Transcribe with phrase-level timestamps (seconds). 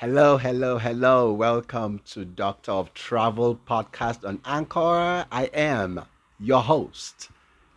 [0.00, 1.32] Hello, hello, hello.
[1.32, 5.24] Welcome to Doctor of Travel podcast on Anchor.
[5.32, 6.04] I am
[6.38, 7.30] your host,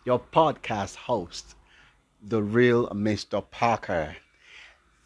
[0.03, 1.55] your podcast host,
[2.21, 3.41] the real Mr.
[3.49, 4.17] Parker.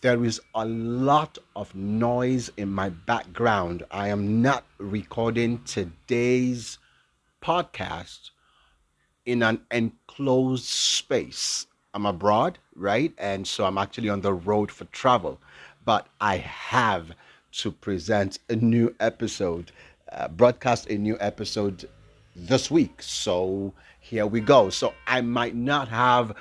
[0.01, 3.83] There is a lot of noise in my background.
[3.91, 6.79] I am not recording today's
[7.43, 8.31] podcast
[9.23, 11.67] in an enclosed space.
[11.93, 13.13] I'm abroad, right?
[13.19, 15.39] And so I'm actually on the road for travel
[15.85, 17.11] but I have
[17.53, 19.71] to present a new episode,
[20.11, 21.89] uh, broadcast a new episode
[22.35, 23.01] this week.
[23.01, 24.69] So here we go.
[24.69, 26.31] So I might not have,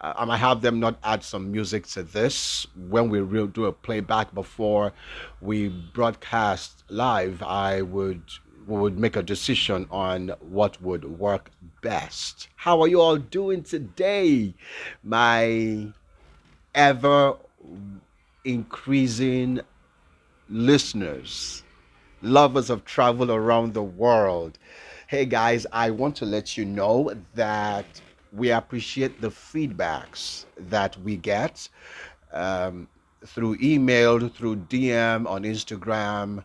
[0.00, 3.66] uh, I might have them not add some music to this when we will do
[3.66, 4.92] a playback before
[5.40, 7.42] we broadcast live.
[7.42, 8.22] I would
[8.66, 11.50] would make a decision on what would work
[11.82, 12.46] best.
[12.54, 14.54] How are you all doing today?
[15.02, 15.88] My
[16.74, 17.36] ever
[18.44, 19.60] increasing
[20.48, 21.62] listeners,
[22.22, 24.58] lovers of travel around the world.
[25.06, 27.86] Hey guys, I want to let you know that
[28.32, 31.68] we appreciate the feedbacks that we get
[32.32, 32.88] um,
[33.26, 36.44] through email, through DM on Instagram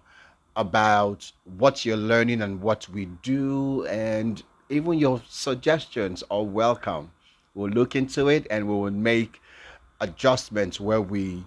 [0.55, 7.11] about what you're learning and what we do, and even your suggestions are welcome.
[7.53, 9.39] We'll look into it and we will make
[10.01, 11.45] adjustments where we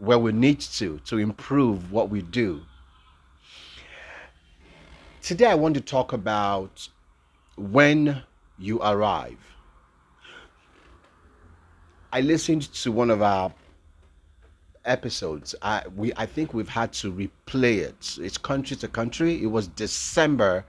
[0.00, 2.62] where we need to to improve what we do.
[5.22, 6.88] Today, I want to talk about
[7.56, 8.22] when
[8.58, 9.38] you arrive.
[12.12, 13.52] I listened to one of our
[14.84, 15.54] episodes.
[15.62, 18.16] I we I think we've had to replay it.
[18.18, 19.42] It's country to country.
[19.42, 20.64] It was December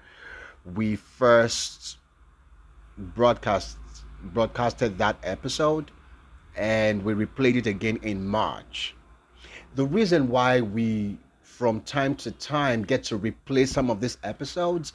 [0.75, 1.97] we first
[2.97, 3.77] broadcast
[4.21, 5.89] broadcasted that episode
[6.55, 8.93] and we replayed it again in March
[9.75, 14.93] the reason why we from time to time get to replay some of these episodes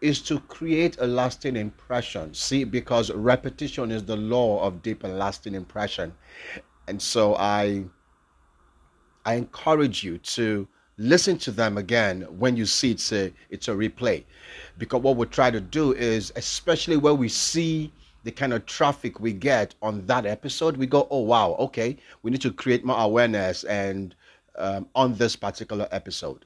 [0.00, 2.32] is to create a lasting impression.
[2.34, 6.14] See, because repetition is the law of deep and lasting impression.
[6.86, 7.84] And so I
[9.24, 13.72] I encourage you to listen to them again when you see it's a it's a
[13.72, 14.24] replay.
[14.78, 17.92] Because what we try to do is especially where we see
[18.24, 22.30] the kind of traffic we get on that episode, we go, oh wow, okay, we
[22.30, 24.14] need to create more awareness and
[24.56, 26.44] um, on this particular episode.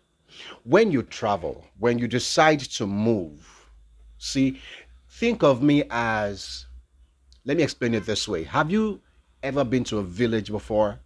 [0.64, 3.70] When you travel, when you decide to move,
[4.18, 4.60] see,
[5.08, 6.66] think of me as,
[7.44, 8.44] let me explain it this way.
[8.44, 9.00] Have you
[9.42, 11.00] ever been to a village before?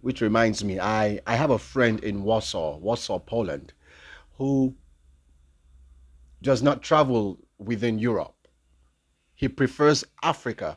[0.00, 3.72] Which reminds me, I, I have a friend in Warsaw, Warsaw, Poland,
[4.36, 4.74] who
[6.40, 8.38] does not travel within Europe
[9.38, 10.76] he prefers Africa.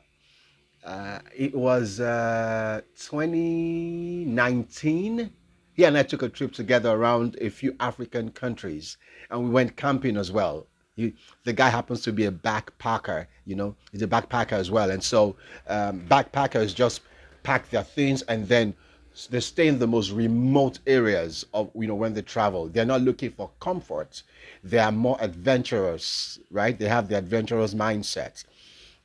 [0.84, 5.31] Uh, it was uh, 2019.
[5.74, 8.97] He and I took a trip together around a few African countries,
[9.30, 10.68] and we went camping as well.
[10.96, 14.92] He, the guy happens to be a backpacker, you know, he's a backpacker as well.
[14.92, 15.38] And so,
[15.68, 17.02] um, backpackers just
[17.44, 18.74] pack their things and then
[19.30, 22.68] they stay in the most remote areas of, you know, when they travel.
[22.68, 24.24] They're not looking for comfort,
[24.63, 26.78] they are more adventurous, right?
[26.78, 28.44] They have the adventurous mindset.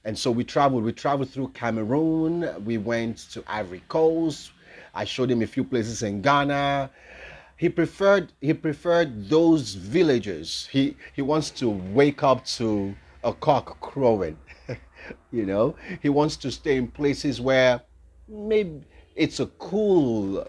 [0.06, 0.84] And so we traveled.
[0.84, 2.64] We traveled through Cameroon.
[2.64, 4.52] We went to Ivory Coast.
[4.94, 6.90] I showed him a few places in Ghana.
[7.56, 10.68] He preferred he preferred those villages.
[10.70, 14.38] He he wants to wake up to a cock crowing.
[15.32, 17.80] you know, he wants to stay in places where
[18.28, 18.82] maybe
[19.16, 20.46] it's a cool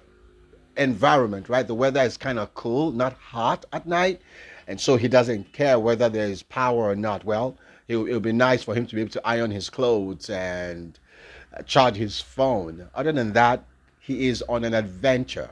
[0.78, 1.66] environment, right?
[1.66, 4.22] The weather is kind of cool, not hot at night,
[4.68, 7.26] and so he doesn't care whether there is power or not.
[7.26, 7.58] Well,
[7.88, 11.00] it would be nice for him to be able to iron his clothes and
[11.66, 12.88] charge his phone.
[12.94, 13.64] Other than that,
[14.00, 15.50] he is on an adventure.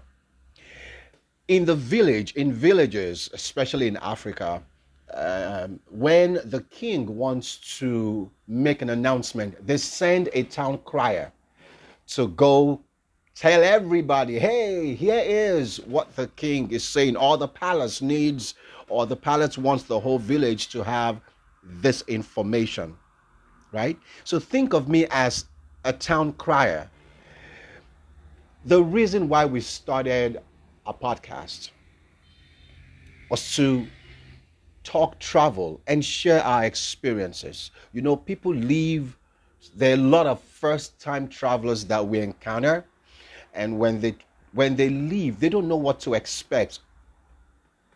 [1.47, 4.63] In the village, in villages, especially in Africa,
[5.13, 11.31] um, when the king wants to make an announcement, they send a town crier
[12.07, 12.81] to go
[13.35, 18.55] tell everybody, hey, here is what the king is saying, or the palace needs,
[18.89, 21.19] or the palace wants the whole village to have
[21.65, 22.95] this information,
[23.71, 23.97] right?
[24.23, 25.45] So think of me as
[25.83, 26.89] a town crier.
[28.65, 30.41] The reason why we started
[30.85, 31.69] a podcast
[33.29, 33.87] was to
[34.83, 37.71] talk travel and share our experiences.
[37.91, 39.17] You know, people leave,
[39.75, 42.85] there are a lot of first time travelers that we encounter,
[43.53, 44.15] and when they
[44.53, 46.79] when they leave, they don't know what to expect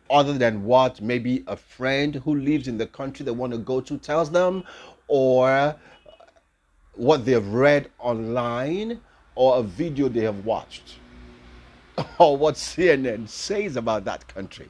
[0.10, 3.82] other than what maybe a friend who lives in the country they want to go
[3.82, 4.64] to tells them,
[5.08, 5.76] or
[6.94, 9.00] what they've read online,
[9.36, 10.96] or a video they have watched.
[12.20, 14.70] or what CNN says about that country.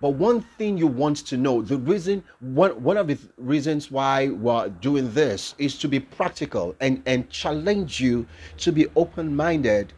[0.00, 4.28] But one thing you want to know, the reason, one, one of the reasons why
[4.28, 8.26] we're doing this is to be practical and, and challenge you
[8.58, 9.94] to be open minded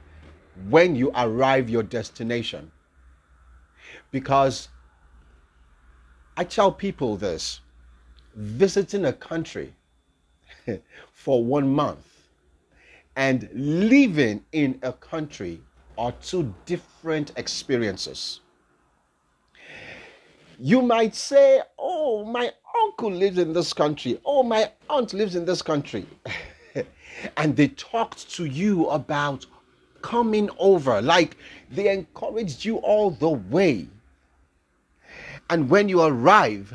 [0.68, 2.70] when you arrive your destination.
[4.10, 4.68] Because
[6.36, 7.60] I tell people this
[8.34, 9.74] visiting a country
[11.12, 12.06] for one month
[13.16, 15.60] and living in a country
[15.98, 18.40] are two different experiences.
[20.60, 22.52] You might say, Oh, my
[22.84, 24.20] uncle lives in this country.
[24.24, 26.06] Oh, my aunt lives in this country.
[27.36, 29.46] and they talked to you about
[30.02, 31.36] coming over, like
[31.70, 33.88] they encouraged you all the way.
[35.50, 36.72] And when you arrive,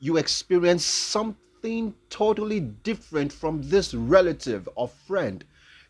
[0.00, 5.44] you experience something totally different from this relative or friend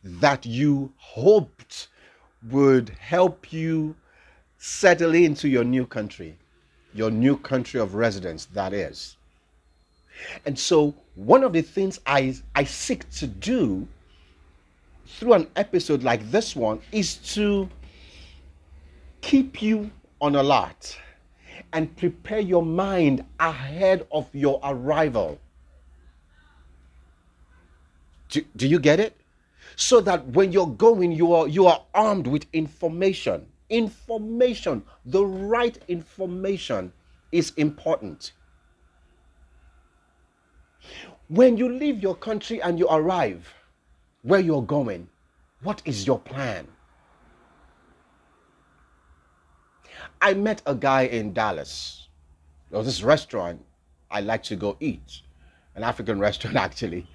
[0.05, 1.89] that you hoped
[2.51, 3.97] would help you
[4.59, 6.37] settle into your new country
[6.97, 9.17] your new country of residence, that is.
[10.47, 13.87] And so, one of the things I, I seek to do
[15.07, 17.69] through an episode like this one is to
[19.21, 20.99] keep you on alert
[21.73, 25.39] and prepare your mind ahead of your arrival.
[28.29, 29.17] Do, do you get it?
[29.77, 35.77] So that when you're going, you are, you are armed with information Information, the right
[35.89, 36.93] information
[37.33, 38.33] is important.
[41.29, 43.53] When you leave your country and you arrive
[44.27, 45.09] where you're going,
[45.63, 46.67] what is your plan?
[50.21, 52.09] I met a guy in Dallas.
[52.71, 53.65] There was this restaurant
[54.11, 55.21] I like to go eat,
[55.77, 57.07] an African restaurant actually.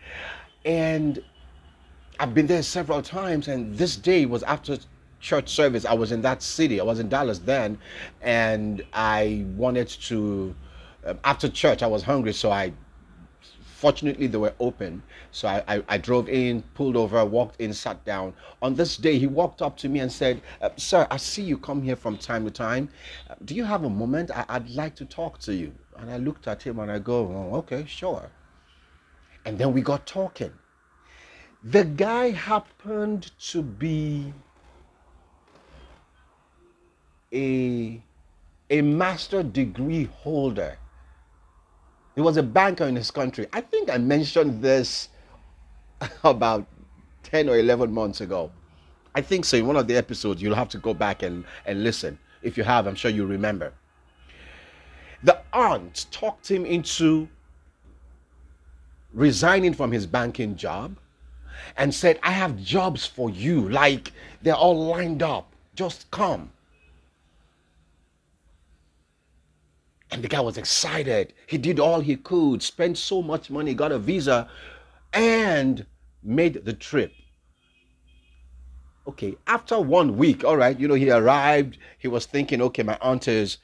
[0.64, 1.22] And
[2.18, 4.78] I've been there several times, and this day was after
[5.20, 5.84] church service.
[5.84, 6.80] I was in that city.
[6.80, 7.78] I was in Dallas then,
[8.22, 10.56] and I wanted to.
[11.06, 12.72] Um, after church, I was hungry, so I.
[13.82, 15.02] Fortunately, they were open,
[15.32, 18.36] so I, I, I, drove in, pulled over, walked in, sat down.
[18.62, 21.58] On this day, he walked up to me and said, uh, "Sir, I see you
[21.58, 22.90] come here from time to time.
[23.28, 24.30] Uh, do you have a moment?
[24.30, 27.16] I, I'd like to talk to you." And I looked at him and I go,
[27.26, 28.30] oh, "Okay, sure."
[29.46, 30.54] And then we got talking.
[31.64, 34.32] The guy happened to be
[37.34, 38.00] a,
[38.70, 40.78] a master degree holder.
[42.22, 43.48] He was a banker in his country.
[43.52, 45.10] I think I mentioned this
[46.24, 46.68] about
[47.24, 48.52] 10 or 11 months ago.
[49.16, 49.58] I think so.
[49.58, 52.20] In one of the episodes, you'll have to go back and, and listen.
[52.44, 53.74] If you have, I'm sure you remember.
[55.24, 57.28] The aunt talked him into
[59.12, 60.98] resigning from his banking job
[61.76, 63.68] and said, I have jobs for you.
[63.68, 64.12] Like
[64.44, 65.52] they're all lined up.
[65.74, 66.52] Just come.
[70.12, 71.34] And the guy was excited.
[71.48, 74.50] He did all he could, spent so much money, got a visa,
[75.14, 75.86] and
[76.22, 77.14] made the trip.
[79.08, 81.78] Okay, after one week, all right, you know, he arrived.
[81.98, 83.58] He was thinking, okay, my aunt is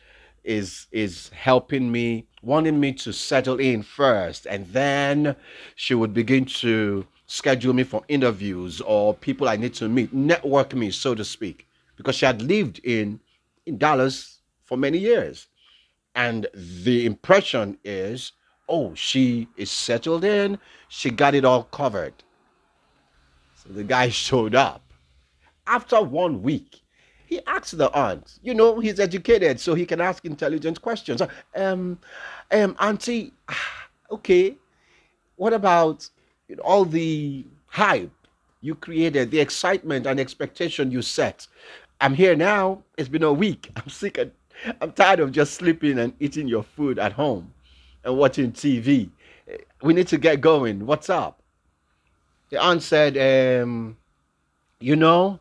[0.43, 5.35] is is helping me, wanting me to settle in first, and then
[5.75, 10.73] she would begin to schedule me for interviews or people I need to meet, network
[10.73, 11.67] me, so to speak,
[11.97, 13.19] because she had lived in
[13.65, 15.47] in Dallas for many years.
[16.17, 18.31] And the impression is,
[18.67, 20.57] oh, she is settled in,
[20.89, 22.15] she got it all covered.
[23.55, 24.81] So the guy showed up.
[25.67, 26.81] After one week,
[27.27, 31.21] he asked the aunt, you know, he's educated, so he can ask intelligent questions.
[31.55, 31.99] Um,
[32.51, 33.33] um, Auntie,
[34.11, 34.55] okay,
[35.35, 36.09] what about
[36.63, 38.09] all the hype
[38.61, 41.45] you created, the excitement and expectation you set?
[42.01, 42.81] I'm here now.
[42.97, 43.69] It's been a week.
[43.75, 44.31] I'm sick and
[44.81, 47.53] I'm tired of just sleeping and eating your food at home
[48.03, 49.09] and watching TV.
[49.81, 50.85] We need to get going.
[50.85, 51.41] What's up?
[52.49, 53.17] The aunt said,
[53.63, 53.97] um,
[54.79, 55.39] you know,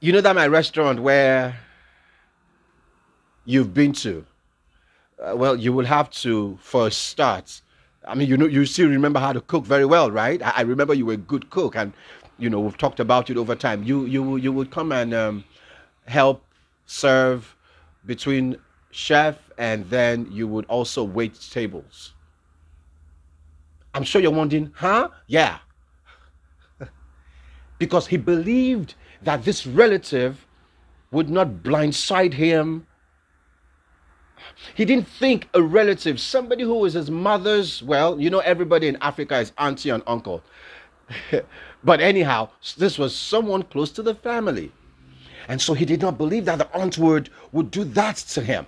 [0.00, 1.58] you know that my restaurant where
[3.44, 4.24] you've been to.
[5.20, 7.60] Uh, well, you will have to first start.
[8.06, 10.40] I mean, you know, you still remember how to cook very well, right?
[10.42, 11.92] I, I remember you were a good cook, and
[12.38, 13.82] you know we've talked about it over time.
[13.82, 15.44] You you you would come and um,
[16.06, 16.42] help
[16.90, 17.56] serve
[18.04, 18.56] between
[18.90, 22.14] chef and then you would also wait tables.
[23.94, 25.08] I'm sure you're wondering, huh?
[25.28, 25.58] Yeah.
[27.78, 30.46] because he believed that this relative
[31.12, 32.86] would not blindside him.
[34.74, 38.96] He didn't think a relative, somebody who was his mother's, well, you know, everybody in
[39.00, 40.42] Africa is auntie and uncle.
[41.82, 44.70] But anyhow, this was someone close to the family.
[45.48, 48.66] And so he did not believe that the aunt would, would do that to him.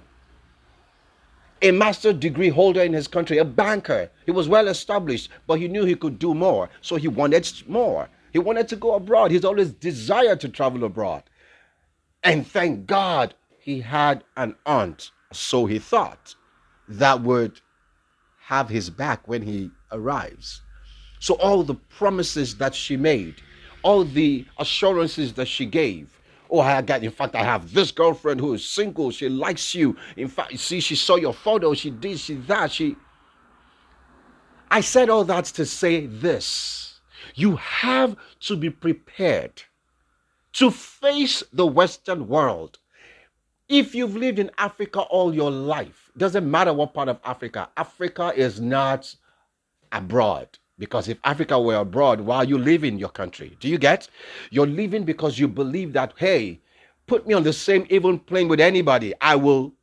[1.63, 4.11] A master degree holder in his country, a banker.
[4.27, 6.69] He was well established, but he knew he could do more.
[6.81, 8.09] So he wanted more.
[8.33, 9.31] He wanted to go abroad.
[9.31, 11.23] He's always desired to travel abroad.
[12.25, 16.35] And thank God he had an aunt, so he thought,
[16.89, 17.61] that would
[18.41, 20.63] have his back when he arrives.
[21.21, 23.37] So all the promises that she made,
[23.83, 26.19] all the assurances that she gave,
[26.53, 29.11] oh, I got, in fact, I have this girlfriend who is single.
[29.11, 29.97] She likes you.
[30.17, 31.73] In fact, see, she saw your photo.
[31.75, 32.71] She did, she that.
[32.71, 32.97] She.
[34.71, 37.01] I said all that to say this.
[37.35, 39.63] You have to be prepared
[40.55, 42.79] to face the Western world.
[43.69, 48.33] If you've lived in Africa all your life, doesn't matter what part of Africa, Africa
[48.37, 49.15] is not
[49.91, 50.59] abroad.
[50.83, 53.57] Because if Africa were abroad, why are you leaving your country?
[53.61, 54.09] Do you get?
[54.51, 56.61] You're leaving because you believe that, hey,
[57.07, 59.75] put me on the same even plane with anybody, I will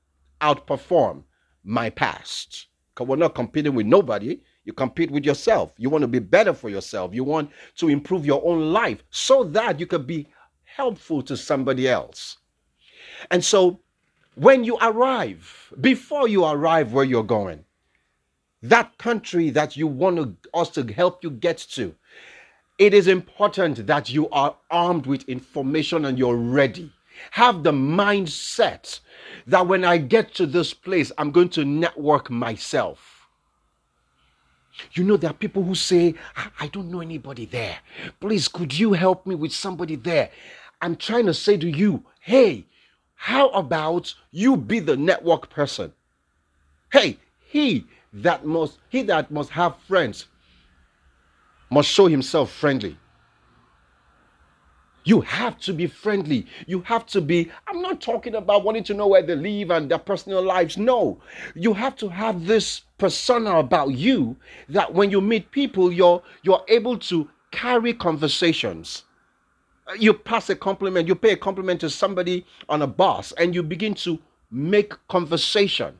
[0.41, 1.23] outperform
[1.63, 2.67] my past.
[2.93, 4.41] Because we're not competing with nobody.
[4.65, 5.71] You compete with yourself.
[5.77, 7.13] You want to be better for yourself.
[7.13, 10.27] You want to improve your own life so that you can be
[10.65, 12.39] helpful to somebody else.
[13.31, 13.79] And so
[14.35, 17.63] when you arrive, before you arrive where you're going,
[18.61, 21.95] that country that you want us to help you get to,
[22.77, 26.91] it is important that you are armed with information and you're ready.
[27.31, 28.99] Have the mindset
[29.47, 33.27] that when I get to this place, I'm going to network myself.
[34.93, 36.15] You know, there are people who say,
[36.59, 37.79] I don't know anybody there.
[38.21, 40.29] Please, could you help me with somebody there?
[40.81, 42.65] I'm trying to say to you, hey,
[43.15, 45.91] how about you be the network person?
[46.93, 50.27] Hey, he that must he that must have friends
[51.69, 52.97] must show himself friendly
[55.09, 56.45] you have to be friendly.
[56.67, 57.49] You have to be.
[57.67, 60.77] I'm not talking about wanting to know where they live and their personal lives.
[60.77, 61.19] No.
[61.55, 64.35] You have to have this persona about you
[64.69, 69.05] that when you meet people, you're you're able to carry conversations.
[69.87, 73.55] Uh, you pass a compliment, you pay a compliment to somebody on a bus, and
[73.55, 74.19] you begin to
[74.51, 75.97] make conversation.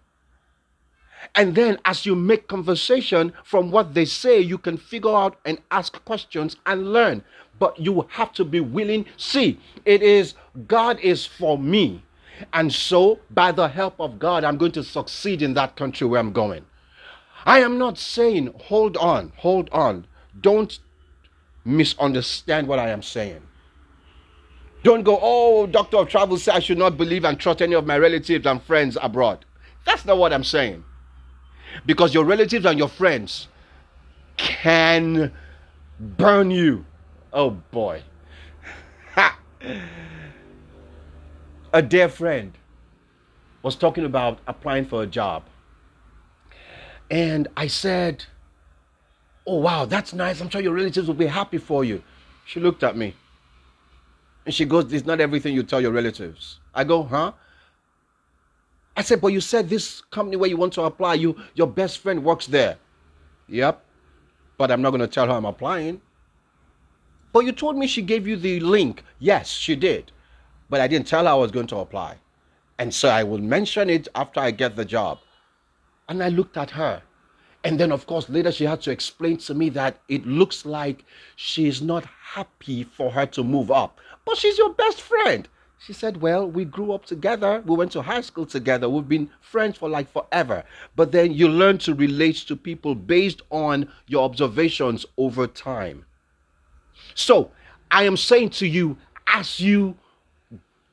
[1.36, 5.60] And then, as you make conversation from what they say, you can figure out and
[5.72, 7.24] ask questions and learn.
[7.60, 9.06] But you have to be willing.
[9.18, 10.36] See, it is
[10.68, 12.04] God is for me.
[12.54, 16.20] And so, by the help of God, I'm going to succeed in that country where
[16.20, 16.66] I'm going.
[17.46, 20.06] I am not saying, hold on, hold on.
[20.40, 20.80] Don't
[21.66, 23.42] misunderstand what I am saying.
[24.84, 27.86] Don't go, oh, doctor of travel said I should not believe and trust any of
[27.86, 29.44] my relatives and friends abroad.
[29.86, 30.86] That's not what I'm saying
[31.86, 33.48] because your relatives and your friends
[34.38, 35.32] can
[36.00, 36.86] burn you.
[37.34, 38.04] Oh boy.
[41.74, 42.54] A dear friend
[43.62, 45.44] was talking about applying for a job.
[47.12, 48.26] And I said,
[49.46, 50.42] Oh, wow, that's nice.
[50.42, 52.04] I'm sure your relatives will be happy for you.
[52.46, 53.16] She looked at me
[54.46, 56.60] and she goes, It's not everything you tell your relatives.
[56.74, 57.34] I go, Huh?
[59.00, 62.00] I said, but you said this company where you want to apply, you your best
[62.00, 62.76] friend works there.
[63.48, 63.82] Yep.
[64.58, 66.02] But I'm not going to tell her I'm applying.
[67.32, 69.06] But you told me she gave you the link.
[69.20, 70.12] Yes, she did.
[70.70, 72.18] But I didn't tell her I was going to apply.
[72.78, 75.20] And so I will mention it after I get the job.
[76.10, 77.02] And I looked at her.
[77.64, 81.06] And then, of course, later she had to explain to me that it looks like
[81.38, 83.98] she's not happy for her to move up.
[84.26, 85.48] But she's your best friend.
[85.82, 87.64] She said, Well, we grew up together.
[87.66, 88.90] We went to high school together.
[88.90, 90.66] We've been friends for like forever.
[90.96, 96.06] But then you learn to relate to people based on your observations over time.
[97.16, 97.52] So
[97.90, 99.96] I am saying to you, as you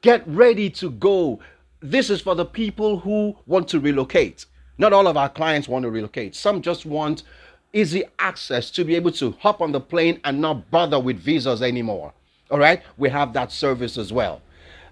[0.03, 1.41] get ready to go,
[1.81, 4.47] this is for the people who want to relocate.
[4.79, 6.37] Not all of our clients want to relocate.
[6.37, 7.25] Some just want
[7.73, 11.61] easy access to be able to hop on the plane and not bother with visas
[11.61, 12.13] anymore.
[12.51, 14.41] All right, we have that service as well.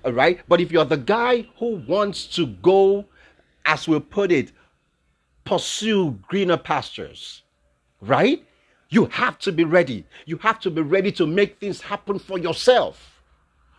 [0.05, 0.41] All right.
[0.49, 3.07] But if you're the guy who wants to go,
[3.65, 4.53] as we'll put it,
[5.45, 7.43] pursue greener pastures,
[8.01, 8.45] right?
[8.91, 10.05] You have to be ready.
[10.27, 13.23] You have to be ready to make things happen for yourself.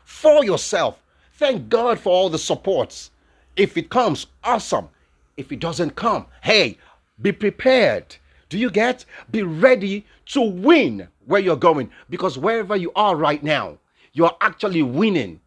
[0.04, 1.02] For yourself.
[1.34, 3.12] Thank God for all the supports.
[3.56, 4.90] If it comes, awesome.
[5.38, 6.78] If it doesn't come, hey,
[7.22, 8.16] be prepared.
[8.50, 9.06] Do you get?
[9.32, 13.78] Be ready to win where you're going because wherever you are right now,
[14.14, 15.40] you're actually winning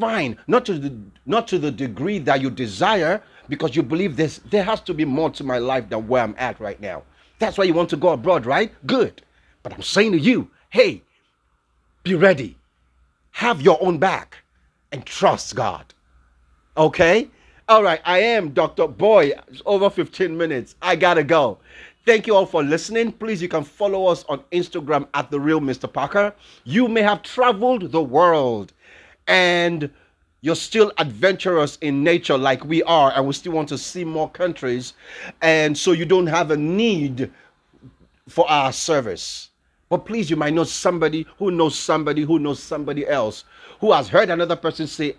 [0.00, 0.96] fine not to the
[1.26, 5.04] not to the degree that you desire because you believe this there has to be
[5.04, 7.02] more to my life than where i'm at right now
[7.40, 9.22] that's why you want to go abroad right good
[9.62, 11.02] but i'm saying to you hey
[12.04, 12.58] Be ready.
[13.32, 14.38] Have your own back
[14.92, 15.94] and trust God.
[16.76, 17.30] Okay?
[17.68, 18.88] All right, I am Dr.
[18.88, 19.32] Boy.
[19.48, 20.76] It's over 15 minutes.
[20.82, 21.58] I gotta go.
[22.06, 23.12] Thank you all for listening.
[23.12, 25.92] Please, you can follow us on Instagram at the real Mr.
[25.92, 26.34] Parker.
[26.64, 28.72] You may have traveled the world
[29.26, 29.90] and
[30.40, 34.30] you're still adventurous in nature like we are, and we still want to see more
[34.30, 34.94] countries,
[35.40, 37.30] and so you don't have a need
[38.28, 39.50] for our service.
[39.88, 43.44] But please, you might know somebody who knows somebody who knows somebody else
[43.80, 45.16] who has heard another person say,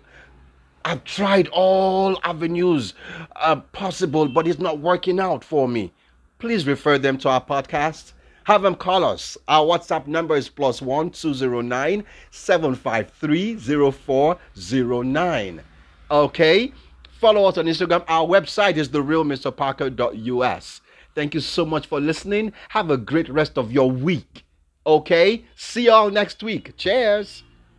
[0.84, 2.94] I've tried all avenues
[3.36, 5.92] uh, possible, but it's not working out for me.
[6.38, 8.13] Please refer them to our podcast.
[8.44, 9.36] Have them call us.
[9.48, 15.02] Our WhatsApp number is plus one two zero nine seven five three zero four zero
[15.02, 15.62] nine.
[16.10, 16.72] Okay.
[17.20, 18.04] Follow us on Instagram.
[18.06, 20.80] Our website is therealmrparker.us.
[21.14, 22.52] Thank you so much for listening.
[22.68, 24.44] Have a great rest of your week.
[24.86, 25.44] Okay.
[25.56, 26.76] See y'all next week.
[26.76, 27.44] Cheers.